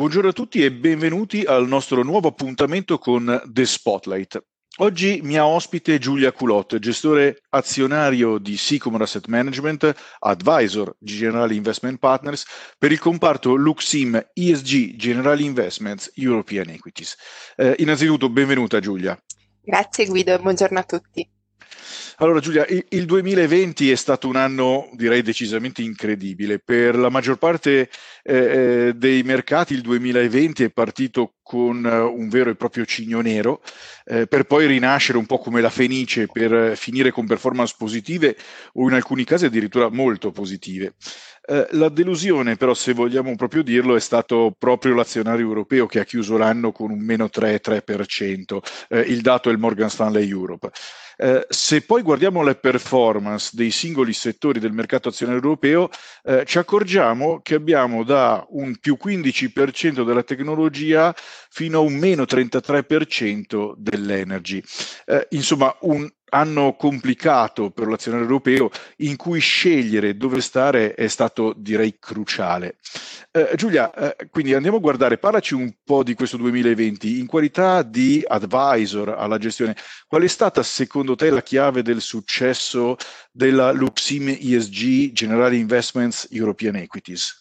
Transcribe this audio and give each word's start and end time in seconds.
Buongiorno 0.00 0.30
a 0.30 0.32
tutti 0.32 0.64
e 0.64 0.72
benvenuti 0.72 1.42
al 1.42 1.68
nostro 1.68 2.02
nuovo 2.02 2.28
appuntamento 2.28 2.96
con 2.96 3.42
The 3.44 3.66
Spotlight. 3.66 4.42
Oggi 4.78 5.20
mia 5.22 5.44
ospite 5.44 5.98
Giulia 5.98 6.32
Culot, 6.32 6.78
gestore 6.78 7.42
azionario 7.50 8.38
di 8.38 8.56
Sycomore 8.56 9.04
Asset 9.04 9.26
Management, 9.26 9.94
advisor 10.20 10.96
di 10.98 11.18
Generali 11.18 11.56
Investment 11.56 11.98
Partners 11.98 12.46
per 12.78 12.92
il 12.92 12.98
comparto 12.98 13.54
Luxim 13.54 14.30
ESG 14.32 14.96
Generali 14.96 15.44
Investments 15.44 16.10
European 16.14 16.70
Equities. 16.70 17.14
Eh, 17.56 17.74
innanzitutto 17.80 18.30
benvenuta 18.30 18.80
Giulia. 18.80 19.22
Grazie 19.60 20.06
Guido 20.06 20.38
buongiorno 20.38 20.78
a 20.78 20.82
tutti. 20.82 21.30
Allora 22.16 22.40
Giulia, 22.40 22.66
il 22.68 23.04
2020 23.04 23.90
è 23.90 23.94
stato 23.94 24.28
un 24.28 24.36
anno 24.36 24.88
direi 24.92 25.22
decisamente 25.22 25.82
incredibile. 25.82 26.58
Per 26.58 26.96
la 26.96 27.08
maggior 27.08 27.38
parte 27.38 27.88
eh, 28.22 28.34
eh 28.34 28.92
dei 28.94 29.22
mercati 29.22 29.74
il 29.74 29.80
2020 29.80 30.64
è 30.64 30.70
partito 30.70 31.34
con 31.42 31.84
eh, 31.84 31.98
un 31.98 32.28
vero 32.28 32.50
e 32.50 32.54
proprio 32.54 32.84
cigno 32.84 33.20
nero, 33.20 33.60
eh, 34.04 34.26
per 34.26 34.44
poi 34.44 34.66
rinascere 34.66 35.18
un 35.18 35.26
po' 35.26 35.38
come 35.38 35.60
la 35.60 35.70
fenice 35.70 36.28
per 36.28 36.76
finire 36.76 37.10
con 37.10 37.26
performance 37.26 37.74
positive 37.76 38.36
o 38.74 38.86
in 38.86 38.94
alcuni 38.94 39.24
casi 39.24 39.46
addirittura 39.46 39.88
molto 39.90 40.30
positive. 40.30 40.94
Eh, 41.42 41.66
la 41.72 41.88
delusione, 41.88 42.54
però, 42.54 42.74
se 42.74 42.92
vogliamo 42.92 43.34
proprio 43.34 43.64
dirlo, 43.64 43.96
è 43.96 44.00
stato 44.00 44.54
proprio 44.56 44.94
l'azionario 44.94 45.44
europeo 45.44 45.86
che 45.86 45.98
ha 45.98 46.04
chiuso 46.04 46.36
l'anno 46.36 46.70
con 46.70 46.92
un 46.92 47.00
meno 47.00 47.28
3,3%. 47.28 48.58
Eh, 48.88 49.00
il 49.00 49.20
dato 49.20 49.48
è 49.48 49.52
il 49.52 49.58
Morgan 49.58 49.90
Stanley 49.90 50.28
Europe. 50.28 50.70
Eh, 51.22 51.44
se 51.50 51.82
poi 51.82 52.00
guardiamo 52.00 52.42
le 52.42 52.54
performance 52.54 53.50
dei 53.52 53.70
singoli 53.70 54.14
settori 54.14 54.58
del 54.58 54.72
mercato 54.72 55.10
azionario 55.10 55.42
europeo, 55.42 55.90
eh, 56.24 56.44
ci 56.46 56.56
accorgiamo 56.56 57.40
che 57.42 57.56
abbiamo 57.56 58.04
da 58.04 58.46
un 58.52 58.76
più 58.78 58.96
15% 58.98 60.02
della 60.02 60.22
tecnologia 60.22 61.14
fino 61.50 61.78
a 61.78 61.82
un 61.82 61.92
meno 61.92 62.22
33% 62.22 63.74
dell'energy. 63.76 64.62
Eh, 65.04 65.26
insomma, 65.32 65.76
un 65.80 66.10
anno 66.30 66.74
complicato 66.74 67.70
per 67.70 67.86
l'azionario 67.86 68.26
europeo 68.26 68.70
in 68.98 69.16
cui 69.16 69.40
scegliere 69.40 70.16
dove 70.16 70.40
stare 70.40 70.94
è 70.94 71.08
stato 71.08 71.52
direi 71.56 71.98
cruciale. 71.98 72.76
Eh, 73.32 73.52
Giulia, 73.54 73.92
eh, 73.94 74.28
quindi 74.30 74.54
andiamo 74.54 74.78
a 74.78 74.80
guardare, 74.80 75.18
parlaci 75.18 75.54
un 75.54 75.72
po' 75.84 76.02
di 76.02 76.14
questo 76.14 76.36
2020 76.36 77.18
in 77.18 77.26
qualità 77.26 77.82
di 77.82 78.24
advisor 78.26 79.10
alla 79.10 79.38
gestione. 79.38 79.76
Qual 80.06 80.22
è 80.22 80.28
stata 80.28 80.62
secondo 80.62 81.14
te 81.14 81.30
la 81.30 81.42
chiave 81.42 81.82
del 81.82 82.00
successo 82.00 82.96
della 83.30 83.70
Luxim 83.72 84.28
ESG 84.28 85.12
General 85.12 85.54
Investments 85.54 86.26
European 86.30 86.76
Equities? 86.76 87.40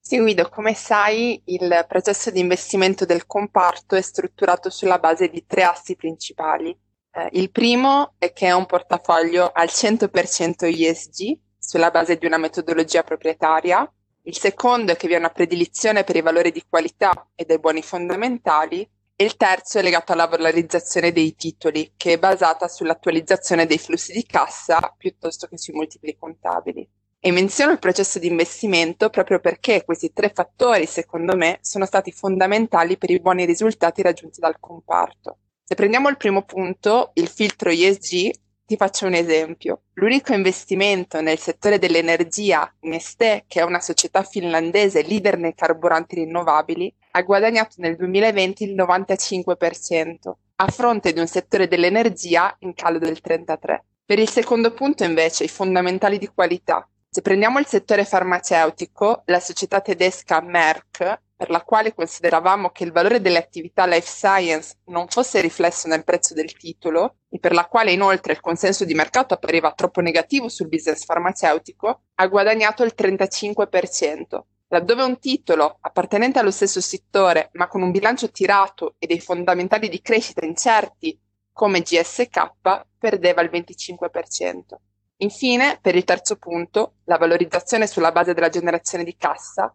Sì, 0.00 0.20
Guido, 0.20 0.48
come 0.48 0.72
sai, 0.74 1.42
il 1.46 1.84
processo 1.88 2.30
di 2.30 2.38
investimento 2.38 3.04
del 3.04 3.26
comparto 3.26 3.96
è 3.96 4.00
strutturato 4.00 4.70
sulla 4.70 5.00
base 5.00 5.28
di 5.28 5.44
tre 5.46 5.64
assi 5.64 5.96
principali 5.96 6.76
eh, 7.16 7.30
il 7.32 7.50
primo 7.50 8.12
è 8.18 8.32
che 8.34 8.48
è 8.48 8.52
un 8.52 8.66
portafoglio 8.66 9.50
al 9.52 9.68
100% 9.68 10.66
ESG 10.66 11.38
sulla 11.58 11.90
base 11.90 12.18
di 12.18 12.26
una 12.26 12.36
metodologia 12.36 13.02
proprietaria. 13.02 13.90
Il 14.22 14.36
secondo 14.36 14.92
è 14.92 14.96
che 14.96 15.08
vi 15.08 15.14
è 15.14 15.18
una 15.18 15.30
predilizione 15.30 16.04
per 16.04 16.16
i 16.16 16.20
valori 16.20 16.52
di 16.52 16.62
qualità 16.68 17.28
e 17.34 17.46
dei 17.46 17.58
buoni 17.58 17.80
fondamentali. 17.82 18.88
E 19.18 19.24
il 19.24 19.36
terzo 19.38 19.78
è 19.78 19.82
legato 19.82 20.12
alla 20.12 20.26
valorizzazione 20.26 21.10
dei 21.10 21.34
titoli, 21.34 21.94
che 21.96 22.12
è 22.12 22.18
basata 22.18 22.68
sull'attualizzazione 22.68 23.64
dei 23.64 23.78
flussi 23.78 24.12
di 24.12 24.26
cassa 24.26 24.94
piuttosto 24.94 25.46
che 25.46 25.56
sui 25.56 25.72
multipli 25.72 26.14
contabili. 26.18 26.86
E 27.18 27.32
menziono 27.32 27.72
il 27.72 27.78
processo 27.78 28.18
di 28.18 28.26
investimento 28.26 29.08
proprio 29.08 29.40
perché 29.40 29.84
questi 29.84 30.12
tre 30.12 30.32
fattori, 30.34 30.84
secondo 30.84 31.34
me, 31.34 31.60
sono 31.62 31.86
stati 31.86 32.12
fondamentali 32.12 32.98
per 32.98 33.10
i 33.10 33.20
buoni 33.20 33.46
risultati 33.46 34.02
raggiunti 34.02 34.38
dal 34.38 34.60
comparto. 34.60 35.38
Se 35.68 35.74
prendiamo 35.74 36.08
il 36.08 36.16
primo 36.16 36.42
punto, 36.42 37.10
il 37.14 37.26
filtro 37.26 37.70
ESG, 37.70 38.30
ti 38.64 38.76
faccio 38.76 39.06
un 39.06 39.14
esempio. 39.14 39.80
L'unico 39.94 40.32
investimento 40.32 41.20
nel 41.20 41.40
settore 41.40 41.80
dell'energia, 41.80 42.72
Neste, 42.82 43.46
che 43.48 43.58
è 43.58 43.64
una 43.64 43.80
società 43.80 44.22
finlandese 44.22 45.02
leader 45.02 45.36
nei 45.36 45.56
carburanti 45.56 46.14
rinnovabili, 46.14 46.94
ha 47.10 47.22
guadagnato 47.22 47.74
nel 47.78 47.96
2020 47.96 48.62
il 48.62 48.76
95%, 48.76 50.32
a 50.54 50.68
fronte 50.68 51.12
di 51.12 51.18
un 51.18 51.26
settore 51.26 51.66
dell'energia 51.66 52.54
in 52.60 52.72
calo 52.72 53.00
del 53.00 53.18
33%. 53.20 53.78
Per 54.04 54.20
il 54.20 54.28
secondo 54.28 54.72
punto, 54.72 55.02
invece, 55.02 55.42
i 55.42 55.48
fondamentali 55.48 56.18
di 56.18 56.28
qualità. 56.28 56.88
Se 57.10 57.22
prendiamo 57.22 57.58
il 57.58 57.66
settore 57.66 58.04
farmaceutico, 58.04 59.22
la 59.24 59.40
società 59.40 59.80
tedesca 59.80 60.40
Merck 60.40 61.22
per 61.36 61.50
la 61.50 61.62
quale 61.62 61.92
consideravamo 61.92 62.70
che 62.70 62.82
il 62.82 62.92
valore 62.92 63.20
delle 63.20 63.36
attività 63.36 63.84
life 63.84 64.08
science 64.08 64.76
non 64.86 65.06
fosse 65.06 65.42
riflesso 65.42 65.86
nel 65.86 66.02
prezzo 66.02 66.32
del 66.32 66.56
titolo 66.56 67.16
e 67.28 67.38
per 67.38 67.52
la 67.52 67.66
quale 67.66 67.92
inoltre 67.92 68.32
il 68.32 68.40
consenso 68.40 68.86
di 68.86 68.94
mercato 68.94 69.34
appariva 69.34 69.72
troppo 69.72 70.00
negativo 70.00 70.48
sul 70.48 70.68
business 70.68 71.04
farmaceutico, 71.04 72.04
ha 72.14 72.26
guadagnato 72.26 72.82
il 72.84 72.94
35%, 72.96 74.40
laddove 74.68 75.02
un 75.02 75.18
titolo 75.18 75.76
appartenente 75.80 76.38
allo 76.38 76.50
stesso 76.50 76.80
settore 76.80 77.50
ma 77.52 77.68
con 77.68 77.82
un 77.82 77.90
bilancio 77.90 78.30
tirato 78.30 78.94
e 78.98 79.06
dei 79.06 79.20
fondamentali 79.20 79.90
di 79.90 80.00
crescita 80.00 80.44
incerti 80.44 81.20
come 81.52 81.80
GSK 81.80 82.52
perdeva 82.98 83.42
il 83.42 83.50
25%. 83.52 84.76
Infine, 85.20 85.78
per 85.80 85.94
il 85.94 86.04
terzo 86.04 86.36
punto, 86.36 86.96
la 87.04 87.16
valorizzazione 87.16 87.86
sulla 87.86 88.12
base 88.12 88.34
della 88.34 88.50
generazione 88.50 89.04
di 89.04 89.16
cassa, 89.16 89.74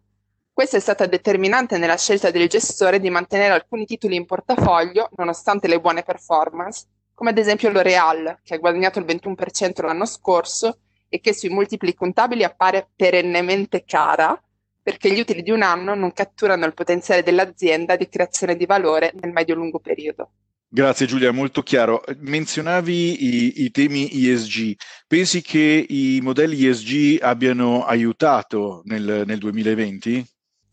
questa 0.54 0.76
è 0.76 0.80
stata 0.80 1.06
determinante 1.06 1.78
nella 1.78 1.96
scelta 1.96 2.30
del 2.30 2.46
gestore 2.46 3.00
di 3.00 3.08
mantenere 3.08 3.54
alcuni 3.54 3.86
titoli 3.86 4.16
in 4.16 4.26
portafoglio 4.26 5.08
nonostante 5.16 5.66
le 5.66 5.80
buone 5.80 6.02
performance, 6.02 6.84
come 7.14 7.30
ad 7.30 7.38
esempio 7.38 7.70
L'Oreal, 7.70 8.38
che 8.42 8.54
ha 8.54 8.58
guadagnato 8.58 8.98
il 8.98 9.06
21% 9.06 9.82
l'anno 9.82 10.04
scorso 10.04 10.80
e 11.08 11.20
che 11.20 11.32
sui 11.32 11.48
multipli 11.48 11.94
contabili 11.94 12.44
appare 12.44 12.88
perennemente 12.94 13.84
cara, 13.84 14.38
perché 14.82 15.10
gli 15.10 15.20
utili 15.20 15.42
di 15.42 15.50
un 15.50 15.62
anno 15.62 15.94
non 15.94 16.12
catturano 16.12 16.66
il 16.66 16.74
potenziale 16.74 17.22
dell'azienda 17.22 17.96
di 17.96 18.08
creazione 18.08 18.54
di 18.54 18.66
valore 18.66 19.12
nel 19.20 19.32
medio-lungo 19.32 19.78
periodo. 19.78 20.32
Grazie 20.68 21.06
Giulia, 21.06 21.32
molto 21.32 21.62
chiaro. 21.62 22.02
Menzionavi 22.18 23.24
i, 23.24 23.62
i, 23.64 23.70
temi 23.70 24.08
ESG. 24.10 24.74
Pensi 25.06 25.42
che 25.42 25.86
i 25.86 26.20
modelli 26.22 26.66
ESG 26.66 27.22
abbiano 27.22 27.84
aiutato 27.84 28.80
nel, 28.84 29.24
nel 29.26 29.38
2020? 29.38 30.26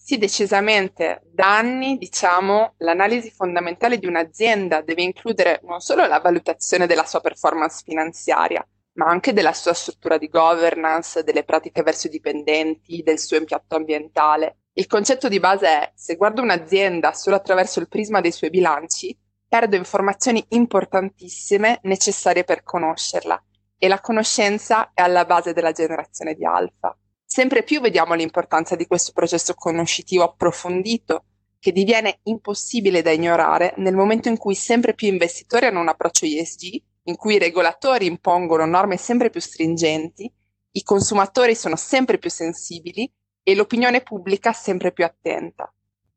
Sì, 0.09 0.17
decisamente. 0.17 1.21
Da 1.31 1.55
anni, 1.55 1.99
diciamo, 1.99 2.73
l'analisi 2.77 3.29
fondamentale 3.29 3.99
di 3.99 4.07
un'azienda 4.07 4.81
deve 4.81 5.03
includere 5.03 5.59
non 5.65 5.81
solo 5.81 6.07
la 6.07 6.17
valutazione 6.19 6.87
della 6.87 7.05
sua 7.05 7.21
performance 7.21 7.83
finanziaria, 7.85 8.67
ma 8.93 9.05
anche 9.05 9.33
della 9.33 9.53
sua 9.53 9.75
struttura 9.75 10.17
di 10.17 10.27
governance, 10.27 11.21
delle 11.23 11.43
pratiche 11.43 11.83
verso 11.83 12.07
i 12.07 12.09
dipendenti, 12.09 13.03
del 13.03 13.19
suo 13.19 13.37
impatto 13.37 13.75
ambientale. 13.75 14.61
Il 14.73 14.87
concetto 14.87 15.27
di 15.27 15.39
base 15.39 15.67
è, 15.67 15.91
se 15.93 16.15
guardo 16.15 16.41
un'azienda 16.41 17.13
solo 17.13 17.35
attraverso 17.35 17.79
il 17.79 17.87
prisma 17.87 18.19
dei 18.19 18.31
suoi 18.31 18.49
bilanci, 18.49 19.15
perdo 19.47 19.75
informazioni 19.75 20.43
importantissime 20.49 21.81
necessarie 21.83 22.43
per 22.43 22.63
conoscerla 22.63 23.39
e 23.77 23.87
la 23.87 24.01
conoscenza 24.01 24.89
è 24.91 25.03
alla 25.03 25.25
base 25.25 25.53
della 25.53 25.71
generazione 25.71 26.33
di 26.33 26.45
alfa. 26.45 26.97
Sempre 27.39 27.63
più 27.63 27.79
vediamo 27.79 28.15
l'importanza 28.15 28.75
di 28.75 28.85
questo 28.85 29.13
processo 29.13 29.53
conoscitivo 29.53 30.23
approfondito 30.23 31.23
che 31.57 31.71
diviene 31.71 32.19
impossibile 32.23 33.01
da 33.01 33.11
ignorare 33.11 33.73
nel 33.77 33.95
momento 33.95 34.27
in 34.27 34.35
cui 34.35 34.55
sempre 34.55 34.93
più 34.93 35.07
investitori 35.07 35.65
hanno 35.65 35.79
un 35.79 35.87
approccio 35.87 36.25
ESG, 36.25 36.81
in 37.03 37.15
cui 37.15 37.35
i 37.35 37.39
regolatori 37.39 38.07
impongono 38.07 38.65
norme 38.65 38.97
sempre 38.97 39.29
più 39.29 39.39
stringenti, 39.39 40.29
i 40.71 40.83
consumatori 40.83 41.55
sono 41.55 41.77
sempre 41.77 42.17
più 42.17 42.29
sensibili 42.29 43.09
e 43.41 43.55
l'opinione 43.55 44.01
pubblica 44.01 44.51
sempre 44.51 44.91
più 44.91 45.05
attenta. 45.05 45.73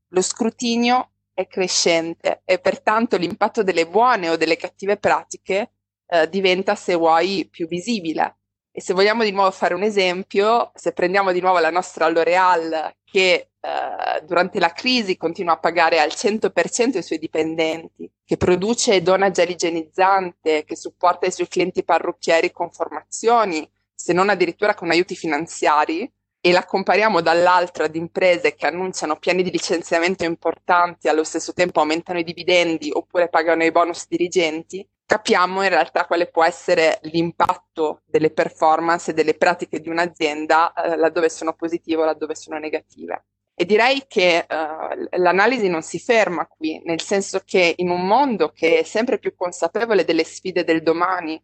Lo 0.08 0.22
scrutinio 0.22 1.12
è 1.32 1.46
crescente 1.46 2.42
e 2.44 2.58
pertanto 2.58 3.16
l'impatto 3.16 3.62
delle 3.62 3.86
buone 3.86 4.28
o 4.28 4.36
delle 4.36 4.56
cattive 4.56 4.96
pratiche 4.96 5.70
eh, 6.04 6.28
diventa, 6.28 6.74
se 6.74 6.96
vuoi, 6.96 7.46
più 7.48 7.68
visibile. 7.68 8.38
E 8.74 8.80
se 8.80 8.94
vogliamo 8.94 9.22
di 9.22 9.32
nuovo 9.32 9.50
fare 9.50 9.74
un 9.74 9.82
esempio, 9.82 10.72
se 10.74 10.92
prendiamo 10.92 11.30
di 11.30 11.40
nuovo 11.40 11.58
la 11.58 11.70
nostra 11.70 12.08
L'Oreal 12.08 12.94
che 13.04 13.50
eh, 13.60 14.22
durante 14.24 14.58
la 14.58 14.72
crisi 14.72 15.18
continua 15.18 15.52
a 15.52 15.58
pagare 15.58 16.00
al 16.00 16.08
100% 16.08 16.96
i 16.96 17.02
suoi 17.02 17.18
dipendenti, 17.18 18.10
che 18.24 18.38
produce 18.38 18.94
e 18.94 19.02
dona 19.02 19.30
gel 19.30 19.50
igienizzante, 19.50 20.64
che 20.64 20.74
supporta 20.74 21.26
i 21.26 21.32
suoi 21.32 21.48
clienti 21.48 21.84
parrucchieri 21.84 22.50
con 22.50 22.70
formazioni, 22.70 23.68
se 23.94 24.14
non 24.14 24.30
addirittura 24.30 24.74
con 24.74 24.90
aiuti 24.90 25.14
finanziari, 25.16 26.10
e 26.44 26.50
la 26.50 26.64
compariamo 26.64 27.20
dall'altra 27.20 27.84
ad 27.84 27.94
imprese 27.94 28.54
che 28.54 28.66
annunciano 28.66 29.16
piani 29.16 29.42
di 29.42 29.50
licenziamento 29.50 30.24
importanti, 30.24 31.08
allo 31.08 31.22
stesso 31.22 31.52
tempo 31.52 31.78
aumentano 31.78 32.18
i 32.18 32.24
dividendi 32.24 32.90
oppure 32.90 33.28
pagano 33.28 33.64
i 33.64 33.70
bonus 33.70 34.06
dirigenti, 34.08 34.84
capiamo 35.12 35.62
in 35.62 35.68
realtà 35.68 36.06
quale 36.06 36.30
può 36.30 36.42
essere 36.42 36.98
l'impatto 37.02 38.00
delle 38.06 38.30
performance 38.30 39.10
e 39.10 39.14
delle 39.14 39.34
pratiche 39.34 39.78
di 39.78 39.90
un'azienda 39.90 40.72
eh, 40.72 40.96
laddove 40.96 41.28
sono 41.28 41.52
positive 41.52 42.00
o 42.00 42.04
laddove 42.06 42.34
sono 42.34 42.58
negative. 42.58 43.26
E 43.54 43.66
direi 43.66 44.04
che 44.08 44.46
uh, 44.48 45.18
l'analisi 45.18 45.68
non 45.68 45.82
si 45.82 45.98
ferma 45.98 46.46
qui, 46.46 46.80
nel 46.86 47.02
senso 47.02 47.42
che 47.44 47.74
in 47.76 47.90
un 47.90 48.06
mondo 48.06 48.52
che 48.52 48.78
è 48.78 48.82
sempre 48.84 49.18
più 49.18 49.34
consapevole 49.36 50.06
delle 50.06 50.24
sfide 50.24 50.64
del 50.64 50.82
domani, 50.82 51.34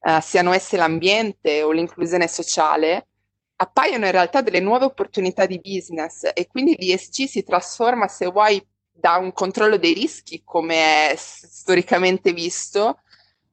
uh, 0.00 0.20
siano 0.20 0.52
esse 0.52 0.76
l'ambiente 0.76 1.62
o 1.62 1.70
l'inclusione 1.70 2.28
sociale, 2.28 3.08
appaiono 3.56 4.04
in 4.04 4.12
realtà 4.12 4.42
delle 4.42 4.60
nuove 4.60 4.84
opportunità 4.84 5.46
di 5.46 5.58
business 5.58 6.30
e 6.34 6.46
quindi 6.46 6.76
l'ESG 6.78 7.24
si 7.24 7.42
trasforma, 7.42 8.08
se 8.08 8.26
vuoi, 8.26 8.62
da 8.92 9.16
un 9.16 9.32
controllo 9.32 9.78
dei 9.78 9.94
rischi, 9.94 10.42
come 10.44 11.10
è 11.10 11.14
storicamente 11.16 12.32
visto, 12.32 13.00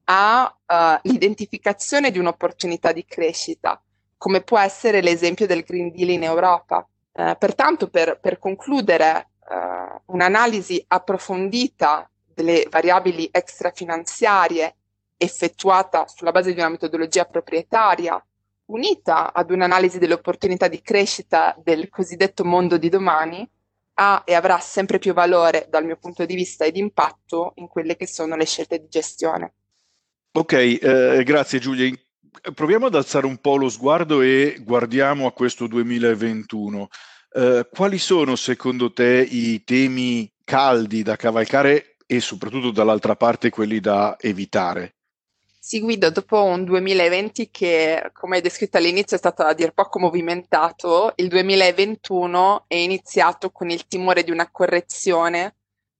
all'identificazione 0.04 2.08
uh, 2.08 2.10
di 2.10 2.18
un'opportunità 2.18 2.92
di 2.92 3.04
crescita, 3.04 3.80
come 4.16 4.42
può 4.42 4.58
essere 4.58 5.00
l'esempio 5.00 5.46
del 5.46 5.62
Green 5.62 5.92
Deal 5.92 6.10
in 6.10 6.22
Europa. 6.22 6.86
Uh, 7.12 7.36
pertanto, 7.38 7.88
per, 7.88 8.18
per 8.20 8.38
concludere, 8.38 9.30
uh, 9.48 10.00
un'analisi 10.06 10.84
approfondita 10.88 12.08
delle 12.34 12.66
variabili 12.68 13.28
extrafinanziarie 13.30 14.74
effettuata 15.16 16.06
sulla 16.08 16.32
base 16.32 16.52
di 16.52 16.58
una 16.58 16.68
metodologia 16.68 17.24
proprietaria, 17.24 18.22
unita 18.66 19.32
ad 19.32 19.50
un'analisi 19.50 19.98
delle 19.98 20.14
opportunità 20.14 20.68
di 20.68 20.82
crescita 20.82 21.54
del 21.62 21.88
cosiddetto 21.88 22.44
mondo 22.44 22.76
di 22.76 22.88
domani, 22.88 23.48
ha 23.96 24.22
e 24.24 24.34
avrà 24.34 24.58
sempre 24.58 24.98
più 24.98 25.12
valore 25.12 25.68
dal 25.70 25.84
mio 25.84 25.96
punto 25.96 26.24
di 26.24 26.34
vista 26.34 26.64
ed 26.64 26.76
impatto 26.76 27.52
in 27.56 27.68
quelle 27.68 27.96
che 27.96 28.08
sono 28.08 28.34
le 28.34 28.44
scelte 28.44 28.80
di 28.80 28.88
gestione. 28.88 29.52
Ok, 30.36 30.52
eh, 30.52 31.22
grazie 31.24 31.60
Giulia. 31.60 31.88
Proviamo 32.54 32.86
ad 32.86 32.96
alzare 32.96 33.24
un 33.24 33.36
po' 33.36 33.56
lo 33.56 33.68
sguardo 33.68 34.20
e 34.20 34.56
guardiamo 34.62 35.28
a 35.28 35.32
questo 35.32 35.68
2021. 35.68 36.88
Eh, 37.32 37.68
quali 37.72 37.98
sono 37.98 38.34
secondo 38.34 38.92
te 38.92 39.24
i 39.30 39.62
temi 39.62 40.28
caldi 40.42 41.04
da 41.04 41.14
cavalcare 41.14 41.98
e 42.04 42.18
soprattutto 42.18 42.72
dall'altra 42.72 43.14
parte 43.14 43.48
quelli 43.48 43.78
da 43.78 44.16
evitare? 44.18 44.96
Sì, 45.56 45.78
Guido, 45.78 46.10
dopo 46.10 46.42
un 46.42 46.64
2020 46.64 47.50
che, 47.52 48.10
come 48.12 48.34
hai 48.36 48.42
descritto 48.42 48.76
all'inizio, 48.76 49.14
è 49.14 49.20
stato 49.20 49.44
a 49.44 49.54
dir 49.54 49.70
poco 49.70 50.00
movimentato, 50.00 51.12
il 51.14 51.28
2021 51.28 52.64
è 52.66 52.74
iniziato 52.74 53.50
con 53.50 53.70
il 53.70 53.86
timore 53.86 54.24
di 54.24 54.32
una 54.32 54.50
correzione 54.50 55.54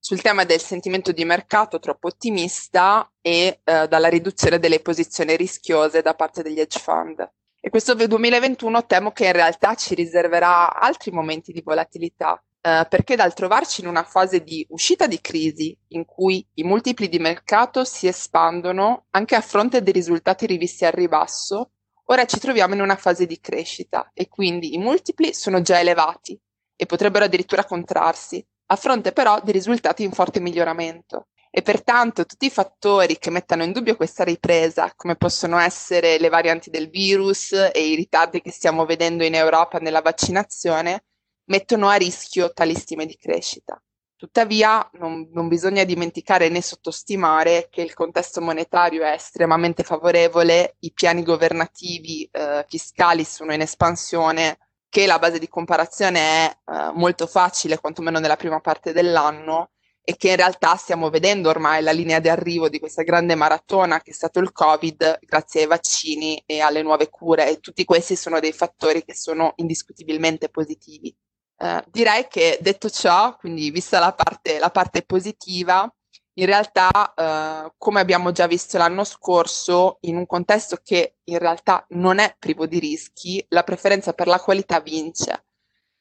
sul 0.06 0.20
tema 0.20 0.44
del 0.44 0.60
sentimento 0.60 1.12
di 1.12 1.24
mercato 1.24 1.78
troppo 1.78 2.08
ottimista 2.08 3.10
e 3.22 3.60
eh, 3.64 3.88
dalla 3.88 4.08
riduzione 4.08 4.58
delle 4.58 4.80
posizioni 4.80 5.34
rischiose 5.34 6.02
da 6.02 6.12
parte 6.12 6.42
degli 6.42 6.60
hedge 6.60 6.78
fund. 6.78 7.26
E 7.58 7.70
questo 7.70 7.94
2021 7.94 8.84
temo 8.84 9.12
che 9.12 9.24
in 9.24 9.32
realtà 9.32 9.74
ci 9.76 9.94
riserverà 9.94 10.78
altri 10.78 11.10
momenti 11.10 11.52
di 11.52 11.62
volatilità, 11.62 12.38
eh, 12.60 12.86
perché 12.86 13.16
dal 13.16 13.32
trovarci 13.32 13.80
in 13.80 13.86
una 13.86 14.02
fase 14.02 14.42
di 14.42 14.66
uscita 14.68 15.06
di 15.06 15.22
crisi 15.22 15.74
in 15.88 16.04
cui 16.04 16.46
i 16.56 16.64
multipli 16.64 17.08
di 17.08 17.18
mercato 17.18 17.82
si 17.86 18.06
espandono 18.06 19.06
anche 19.12 19.36
a 19.36 19.40
fronte 19.40 19.82
dei 19.82 19.94
risultati 19.94 20.44
rivisti 20.44 20.84
al 20.84 20.92
ribasso, 20.92 21.70
ora 22.08 22.26
ci 22.26 22.38
troviamo 22.38 22.74
in 22.74 22.82
una 22.82 22.96
fase 22.96 23.24
di 23.24 23.40
crescita 23.40 24.10
e 24.12 24.28
quindi 24.28 24.74
i 24.74 24.78
multipli 24.78 25.32
sono 25.32 25.62
già 25.62 25.80
elevati 25.80 26.38
e 26.76 26.84
potrebbero 26.84 27.24
addirittura 27.24 27.64
contrarsi, 27.64 28.46
a 28.66 28.76
fronte 28.76 29.12
però 29.12 29.40
di 29.42 29.52
risultati 29.52 30.02
in 30.02 30.12
forte 30.12 30.40
miglioramento. 30.40 31.28
E 31.50 31.62
pertanto 31.62 32.26
tutti 32.26 32.46
i 32.46 32.50
fattori 32.50 33.16
che 33.16 33.30
mettano 33.30 33.62
in 33.62 33.70
dubbio 33.70 33.94
questa 33.94 34.24
ripresa, 34.24 34.92
come 34.96 35.14
possono 35.14 35.56
essere 35.58 36.18
le 36.18 36.28
varianti 36.28 36.68
del 36.68 36.90
virus 36.90 37.52
e 37.52 37.86
i 37.86 37.94
ritardi 37.94 38.40
che 38.40 38.50
stiamo 38.50 38.84
vedendo 38.84 39.22
in 39.22 39.34
Europa 39.34 39.78
nella 39.78 40.00
vaccinazione, 40.00 41.04
mettono 41.44 41.88
a 41.88 41.94
rischio 41.94 42.52
tali 42.52 42.74
stime 42.74 43.06
di 43.06 43.16
crescita. 43.16 43.80
Tuttavia 44.16 44.88
non, 44.94 45.28
non, 45.32 45.48
bisogna 45.48 45.84
dimenticare 45.84 46.48
né 46.48 46.62
sottostimare 46.62 47.68
che 47.70 47.82
il 47.82 47.94
contesto 47.94 48.40
monetario 48.40 49.04
è 49.04 49.12
estremamente 49.12 49.82
favorevole, 49.82 50.76
i 50.80 50.92
piani 50.92 51.22
governativi 51.22 52.28
eh, 52.32 52.64
fiscali 52.66 53.22
sono 53.22 53.52
in 53.52 53.60
espansione, 53.60 54.58
che 54.94 55.06
la 55.06 55.18
base 55.18 55.40
di 55.40 55.48
comparazione 55.48 56.20
è 56.20 56.56
eh, 56.66 56.92
molto 56.94 57.26
facile, 57.26 57.80
quantomeno 57.80 58.20
nella 58.20 58.36
prima 58.36 58.60
parte 58.60 58.92
dell'anno, 58.92 59.70
e 60.04 60.16
che 60.16 60.28
in 60.28 60.36
realtà 60.36 60.76
stiamo 60.76 61.10
vedendo 61.10 61.48
ormai 61.48 61.82
la 61.82 61.90
linea 61.90 62.20
di 62.20 62.28
arrivo 62.28 62.68
di 62.68 62.78
questa 62.78 63.02
grande 63.02 63.34
maratona 63.34 64.00
che 64.00 64.12
è 64.12 64.14
stato 64.14 64.38
il 64.38 64.52
Covid, 64.52 65.18
grazie 65.22 65.62
ai 65.62 65.66
vaccini 65.66 66.40
e 66.46 66.60
alle 66.60 66.82
nuove 66.82 67.08
cure, 67.08 67.50
e 67.50 67.58
tutti 67.58 67.84
questi 67.84 68.14
sono 68.14 68.38
dei 68.38 68.52
fattori 68.52 69.04
che 69.04 69.16
sono 69.16 69.54
indiscutibilmente 69.56 70.48
positivi. 70.48 71.12
Eh, 71.56 71.84
direi 71.88 72.28
che 72.28 72.58
detto 72.60 72.88
ciò, 72.88 73.34
quindi 73.34 73.72
vista 73.72 73.98
la 73.98 74.12
parte, 74.12 74.60
la 74.60 74.70
parte 74.70 75.02
positiva, 75.02 75.92
in 76.34 76.46
realtà, 76.46 77.14
eh, 77.14 77.72
come 77.78 78.00
abbiamo 78.00 78.32
già 78.32 78.46
visto 78.46 78.78
l'anno 78.78 79.04
scorso, 79.04 79.98
in 80.02 80.16
un 80.16 80.26
contesto 80.26 80.78
che 80.82 81.16
in 81.24 81.38
realtà 81.38 81.84
non 81.90 82.18
è 82.18 82.34
privo 82.38 82.66
di 82.66 82.78
rischi, 82.78 83.44
la 83.50 83.62
preferenza 83.62 84.12
per 84.12 84.26
la 84.26 84.40
qualità 84.40 84.80
vince. 84.80 85.44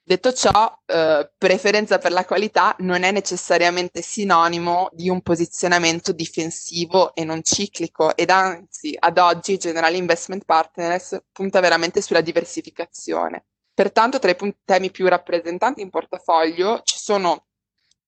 Detto 0.05 0.33
ciò, 0.33 0.81
eh, 0.85 1.31
preferenza 1.37 1.97
per 1.97 2.11
la 2.11 2.25
qualità 2.25 2.75
non 2.79 3.03
è 3.03 3.11
necessariamente 3.11 4.01
sinonimo 4.01 4.89
di 4.91 5.07
un 5.07 5.21
posizionamento 5.21 6.11
difensivo 6.11 7.15
e 7.15 7.23
non 7.23 7.41
ciclico 7.41 8.13
ed 8.17 8.29
anzi 8.29 8.95
ad 8.99 9.17
oggi 9.17 9.57
General 9.57 9.95
Investment 9.95 10.43
Partners 10.43 11.23
punta 11.31 11.61
veramente 11.61 12.01
sulla 12.01 12.19
diversificazione. 12.19 13.45
Pertanto, 13.73 14.19
tra 14.19 14.29
i 14.31 14.55
temi 14.65 14.91
più 14.91 15.07
rappresentanti 15.07 15.81
in 15.81 15.89
portafoglio 15.89 16.81
ci 16.83 16.97
sono 16.97 17.45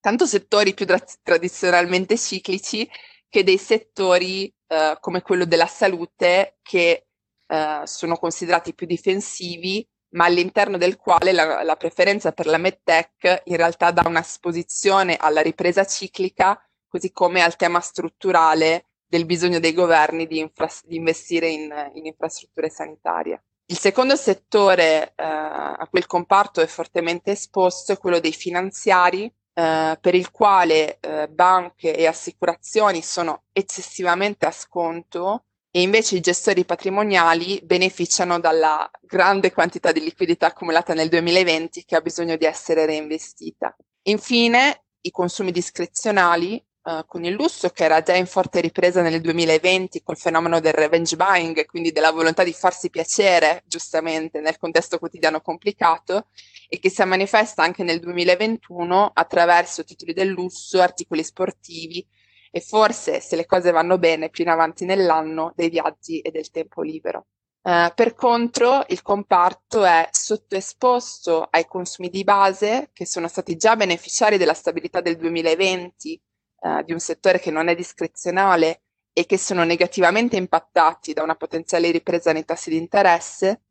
tanto 0.06 0.28
settori 0.28 0.76
più 0.76 0.86
tra- 0.86 1.04
tradizionalmente 1.24 2.16
ciclici 2.16 2.88
che 3.28 3.44
dei 3.44 3.58
settori 3.58 4.54
eh, 4.68 4.98
come 5.00 5.24
quello 5.24 5.46
della 5.46 5.66
salute 5.66 6.60
che 6.62 7.08
eh, 7.48 7.82
sono 7.86 8.16
considerati 8.16 8.76
più 8.76 8.86
difensivi, 8.86 9.84
ma 10.10 10.26
all'interno 10.26 10.78
del 10.78 10.96
quale 10.96 11.32
la, 11.32 11.64
la 11.64 11.76
preferenza 11.76 12.34
per 12.34 12.46
la 12.46 12.60
medtech 12.60 13.42
in 13.46 13.56
realtà 13.56 13.90
dà 13.90 14.04
una 14.06 14.20
esposizione 14.20 15.16
alla 15.16 15.42
ripresa 15.42 15.84
ciclica, 15.88 16.64
così 16.88 17.12
come 17.12 17.42
al 17.42 17.56
tema 17.56 17.80
strutturale 17.80 18.90
del 19.08 19.26
bisogno 19.26 19.60
dei 19.60 19.74
governi 19.74 20.28
di, 20.28 20.38
infra- 20.38 20.70
di 20.84 20.98
investire 20.98 21.48
in, 21.48 21.92
in 21.96 22.06
infrastrutture 22.06 22.70
sanitarie. 22.70 23.44
Il 23.66 23.80
secondo 23.80 24.16
settore 24.16 25.14
eh, 25.16 25.24
a 25.24 25.88
cui 25.90 25.98
il 25.98 26.06
comparto 26.06 26.62
è 26.62 26.68
fortemente 26.68 27.32
esposto 27.32 27.92
è 27.92 27.98
quello 27.98 28.20
dei 28.20 28.34
finanziari, 28.34 29.34
eh, 29.58 29.98
per 30.02 30.14
il 30.14 30.32
quale 30.32 31.00
eh, 31.00 31.30
banche 31.30 31.96
e 31.96 32.06
assicurazioni 32.06 33.02
sono 33.02 33.44
eccessivamente 33.54 34.46
a 34.46 34.52
sconto 34.52 35.46
e 35.72 35.82
invece 35.82 36.18
i 36.18 36.22
gestori 36.22 36.66
patrimoniali 36.66 37.62
beneficiano 37.64 38.40
dalla 38.40 38.90
grande 39.02 39.54
quantità 39.54 39.94
di 39.94 40.02
liquidità 40.02 40.48
accumulata 40.48 40.94
nel 40.94 41.08
2020 41.08 41.86
che 41.86 41.96
ha 41.96 42.02
bisogno 42.02 42.36
di 42.36 42.46
essere 42.46 42.86
reinvestita. 42.86 43.76
Infine, 44.04 44.84
i 45.02 45.12
consumi 45.12 45.52
discrezionali 45.52 46.62
uh, 46.86 47.06
con 47.06 47.24
il 47.26 47.34
lusso 47.34 47.70
che 47.70 47.84
era 47.84 48.02
già 48.02 48.16
in 48.16 48.28
forte 48.28 48.62
ripresa 48.62 49.02
nel 49.02 49.22
2020 49.22 50.04
col 50.04 50.18
fenomeno 50.18 50.60
del 50.60 50.74
revenge 50.74 51.16
buying, 51.16 51.66
quindi 51.66 51.92
della 51.92 52.12
volontà 52.12 52.44
di 52.44 52.54
farsi 52.54 52.90
piacere 52.90 53.64
giustamente 53.66 54.40
nel 54.40 54.58
contesto 54.58 55.00
quotidiano 55.00 55.42
complicato 55.42 56.28
e 56.70 56.80
che 56.80 56.90
si 56.90 57.04
manifesta 57.04 57.64
anche 57.64 57.84
nel 57.84 58.00
2021 58.00 59.12
attraverso 59.14 59.84
titoli 59.84 60.14
del 60.14 60.30
lusso, 60.30 60.82
articoli 60.82 61.24
sportivi 61.24 62.06
e 62.52 62.62
forse, 62.62 63.20
se 63.20 63.36
le 63.36 63.46
cose 63.46 63.72
vanno 63.72 63.98
bene, 63.98 64.30
più 64.30 64.44
in 64.44 64.50
avanti 64.50 64.86
nell'anno, 64.86 65.52
dei 65.56 65.70
viaggi 65.70 66.22
e 66.22 66.32
del 66.32 66.50
tempo 66.52 66.82
libero. 66.82 67.26
Uh, 67.62 67.92
per 67.96 68.14
contro, 68.14 68.86
il 68.90 69.02
comparto 69.02 69.84
è 69.84 70.08
sottoesposto 70.12 71.48
ai 71.50 71.66
consumi 71.66 72.10
di 72.10 72.24
base 72.24 72.92
che 72.94 73.08
sono 73.08 73.28
stati 73.28 73.58
già 73.58 73.76
beneficiari 73.76 74.38
della 74.38 74.54
stabilità 74.54 75.02
del 75.02 75.18
2020 75.18 76.22
eh, 76.66 76.84
di 76.84 76.94
un 76.94 77.00
settore 77.00 77.40
che 77.40 77.52
non 77.52 77.68
è 77.68 77.76
discrezionale 77.76 78.82
e 79.14 79.28
che 79.28 79.38
sono 79.38 79.64
negativamente 79.64 80.36
impattati 80.36 81.14
da 81.14 81.22
una 81.22 81.36
potenziale 81.36 81.92
ripresa 81.92 82.34
nei 82.34 82.44
tassi 82.44 82.72
di 82.72 82.78
interesse, 82.78 83.62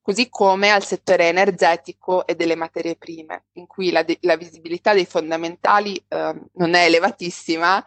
così 0.00 0.28
come 0.28 0.70
al 0.70 0.84
settore 0.84 1.26
energetico 1.26 2.24
e 2.24 2.36
delle 2.36 2.54
materie 2.54 2.94
prime, 2.94 3.46
in 3.54 3.66
cui 3.66 3.90
la, 3.90 4.04
de- 4.04 4.18
la 4.20 4.36
visibilità 4.36 4.94
dei 4.94 5.06
fondamentali 5.06 5.96
eh, 6.08 6.40
non 6.52 6.74
è 6.74 6.84
elevatissima 6.84 7.84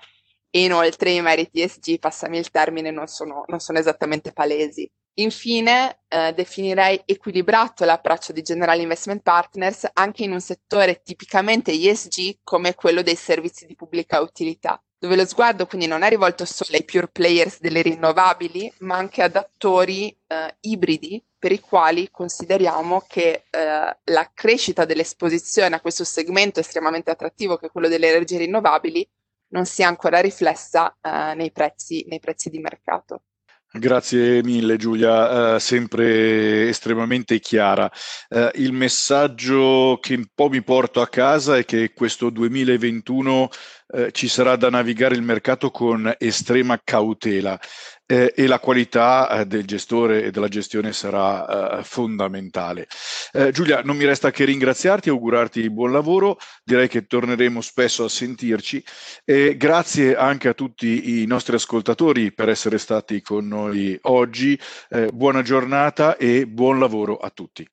e 0.49 0.63
inoltre 0.63 1.11
i 1.11 1.21
meriti 1.21 1.61
ESG, 1.61 1.97
passami 1.99 2.37
il 2.37 2.51
termine, 2.51 2.91
non 2.91 3.07
sono, 3.07 3.45
non 3.47 3.59
sono 3.59 3.79
esattamente 3.79 4.33
palesi. 4.33 4.89
Infine, 5.19 5.99
eh, 6.07 6.33
definirei 6.33 7.01
equilibrato 7.05 7.83
l'approccio 7.83 8.31
di 8.31 8.41
General 8.41 8.79
Investment 8.79 9.21
Partners 9.21 9.89
anche 9.93 10.23
in 10.23 10.31
un 10.31 10.39
settore 10.39 11.01
tipicamente 11.03 11.71
ESG 11.71 12.39
come 12.43 12.73
quello 12.73 13.01
dei 13.01 13.15
servizi 13.15 13.65
di 13.65 13.75
pubblica 13.75 14.19
utilità. 14.21 14.81
dove 15.01 15.15
lo 15.15 15.25
sguardo 15.25 15.65
quindi 15.65 15.87
non 15.87 16.01
è 16.03 16.09
rivolto 16.09 16.43
solo 16.43 16.75
ai 16.75 16.83
pure 16.83 17.07
players 17.07 17.61
delle 17.61 17.81
rinnovabili, 17.81 18.71
ma 18.79 18.97
anche 18.97 19.21
ad 19.21 19.37
attori 19.37 20.09
eh, 20.27 20.55
ibridi 20.61 21.23
per 21.37 21.53
i 21.53 21.59
quali 21.61 22.09
consideriamo 22.11 23.05
che 23.07 23.45
eh, 23.49 23.97
la 24.03 24.31
crescita 24.33 24.83
dell'esposizione 24.83 25.75
a 25.75 25.81
questo 25.81 26.03
segmento 26.03 26.59
estremamente 26.59 27.11
attrattivo 27.11 27.55
che 27.55 27.67
è 27.67 27.71
quello 27.71 27.87
delle 27.87 28.09
energie 28.09 28.39
rinnovabili 28.39 29.07
non 29.49 29.65
sia 29.65 29.87
ancora 29.87 30.19
riflessa 30.19 30.97
eh, 31.01 31.33
nei, 31.35 31.51
prezzi, 31.51 32.05
nei 32.09 32.19
prezzi 32.19 32.49
di 32.49 32.59
mercato. 32.59 33.21
Grazie 33.71 34.41
mille 34.41 34.77
Giulia, 34.77 35.53
uh, 35.53 35.59
sempre 35.59 36.69
estremamente 36.69 37.39
chiara. 37.39 37.87
Uh, 38.27 38.49
il 38.55 38.73
messaggio 38.73 39.99
che 40.01 40.15
un 40.15 40.25
po' 40.33 40.49
mi 40.49 40.63
porto 40.63 41.01
a 41.01 41.07
casa 41.07 41.55
è 41.55 41.65
che 41.65 41.93
questo 41.93 42.31
2021 42.31 43.49
uh, 43.89 44.09
ci 44.09 44.27
sarà 44.27 44.55
da 44.55 44.71
navigare 44.71 45.13
il 45.13 45.21
mercato 45.21 45.69
con 45.69 46.11
estrema 46.17 46.81
cautela 46.83 47.59
eh, 48.11 48.33
e 48.35 48.47
la 48.47 48.59
qualità 48.59 49.29
eh, 49.29 49.45
del 49.45 49.65
gestore 49.65 50.23
e 50.23 50.31
della 50.31 50.47
gestione 50.47 50.93
sarà 50.93 51.77
eh, 51.77 51.83
fondamentale. 51.83 52.87
Eh, 53.31 53.51
Giulia, 53.51 53.81
non 53.83 53.97
mi 53.97 54.05
resta 54.05 54.31
che 54.31 54.45
ringraziarti 54.45 55.09
e 55.09 55.11
augurarti 55.11 55.69
buon 55.69 55.91
lavoro, 55.91 56.39
direi 56.63 56.87
che 56.87 57.05
torneremo 57.05 57.61
spesso 57.61 58.05
a 58.05 58.09
sentirci 58.09 58.83
e 59.23 59.55
grazie 59.57 60.15
anche 60.15 60.47
a 60.47 60.53
tutti 60.55 61.21
i 61.21 61.25
nostri 61.27 61.55
ascoltatori 61.55 62.33
per 62.33 62.49
essere 62.49 62.79
stati 62.79 63.21
con 63.21 63.47
noi 63.47 63.95
oggi, 64.03 64.59
eh, 64.89 65.09
buona 65.13 65.43
giornata 65.43 66.17
e 66.17 66.47
buon 66.47 66.79
lavoro 66.79 67.17
a 67.17 67.29
tutti. 67.29 67.67